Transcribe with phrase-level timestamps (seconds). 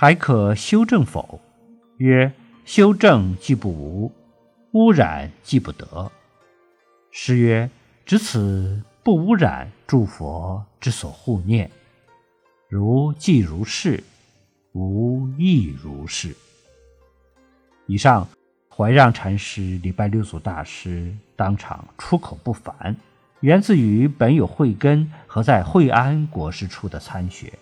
[0.00, 1.40] 还可修正否？”
[1.98, 2.32] 曰
[2.64, 4.12] ：“修正既不无，
[4.70, 6.12] 污染既不得。”
[7.10, 7.68] 诗曰
[8.06, 11.68] ：“只此不污染，诸佛之所护念。
[12.68, 14.04] 如既如是，
[14.72, 16.32] 无亦如是。”
[17.88, 18.28] 以上，
[18.68, 22.94] 怀让禅师礼拜六祖大师当场出口不凡。
[23.40, 27.52] 源自于本有慧根和在惠安国师处的参学，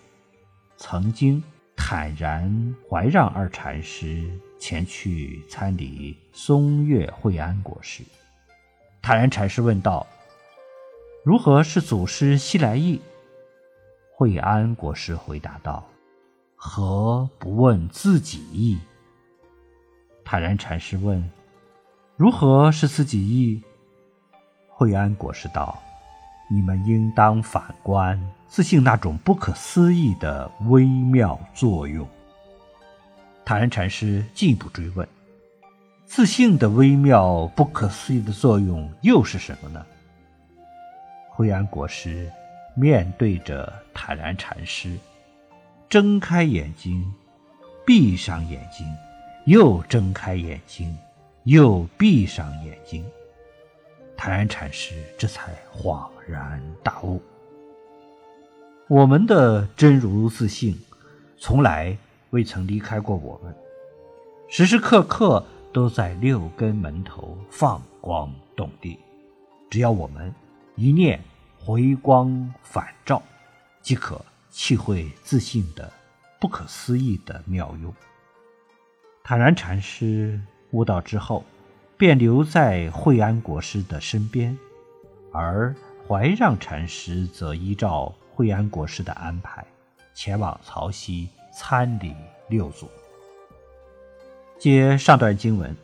[0.77, 1.41] 曾经
[1.89, 8.03] 坦然怀让二禅师前去参礼松岳惠安国师。
[9.01, 10.05] 坦然禅师问道
[11.23, 12.99] ：“如何是祖师西来意？”
[14.13, 15.81] 惠安国师回答道
[16.57, 18.77] ：“何不问自己意？”
[20.25, 21.23] 坦然禅师问
[22.17, 23.63] ：“如何是自己意？”
[24.67, 25.81] 惠安国师道
[26.51, 32.07] ：“你们应当反观自信那种不可思议的微妙作用。”
[33.45, 35.07] 坦然禅师进一步追问
[36.05, 39.85] ：“自信的微妙不可思议的作用又是什么呢？”
[41.29, 42.31] 惠安国师
[42.75, 44.97] 面对着坦然禅师，
[45.87, 47.13] 睁开眼睛，
[47.85, 48.85] 闭上眼睛，
[49.45, 50.97] 又睁开眼睛，
[51.43, 53.05] 又闭上眼睛。
[54.17, 57.21] 坦然禅师这才恍然大悟：
[58.89, 60.79] 我们的真如自性，
[61.37, 61.97] 从来
[62.29, 63.53] 未曾离开过我们，
[64.47, 68.97] 时时刻刻都在六根门头放光动地。
[69.69, 70.33] 只要我们
[70.75, 71.19] 一念
[71.59, 73.21] 回光返照，
[73.81, 75.91] 即可契会自信的
[76.39, 77.93] 不可思议的妙用。
[79.21, 80.39] 坦然禅师
[80.71, 81.43] 悟道之后。
[81.99, 84.55] 便留在惠安国师的身边，
[85.33, 85.75] 而
[86.07, 89.65] 怀让禅师则依照惠安国师的安排，
[90.13, 92.13] 前往曹溪参礼
[92.47, 92.87] 六祖。
[94.59, 95.75] 接上段经文，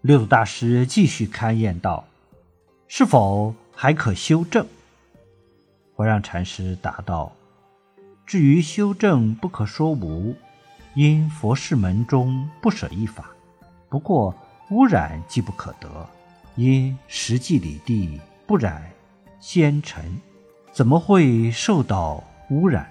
[0.00, 2.04] 六祖大师继续勘验道
[2.88, 4.66] ：“是否还可修正？”
[5.96, 7.30] 怀让禅师答道
[8.26, 10.34] ：“至于修正，不可说无，
[10.94, 13.30] 因佛事门中不舍一法。
[13.88, 14.34] 不过。”
[14.70, 16.08] 污染既不可得，
[16.56, 18.90] 因实际里地不染
[19.38, 20.18] 纤尘，
[20.74, 22.20] 怎么会受到
[22.50, 22.84] 污染？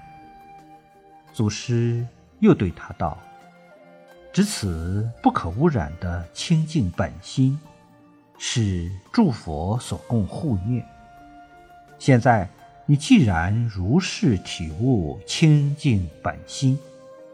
[1.34, 2.08] 祖师
[2.40, 3.18] 又对他道
[4.32, 7.60] ：“只此不可污染的清净本心，
[8.38, 10.88] 是诸佛所供护念。
[12.00, 12.48] 现在
[12.86, 16.80] 你既然如是体悟清净本心，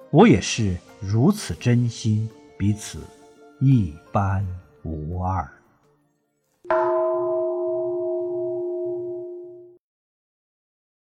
[0.09, 2.27] 我也是如此真心，
[2.57, 2.99] 彼此。”
[3.61, 4.43] 一般
[4.83, 5.47] 无二。